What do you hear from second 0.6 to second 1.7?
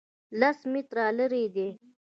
متره لرې دی